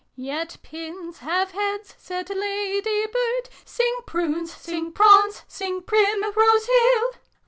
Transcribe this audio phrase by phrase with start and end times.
[0.15, 7.11] 'Yet pins have heads,' said Lady Bird Sing Prunes, sing Prawns, sing Primrose Hill